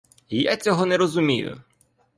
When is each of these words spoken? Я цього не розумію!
Я 0.29 0.57
цього 0.57 0.85
не 0.85 0.97
розумію! 0.97 1.61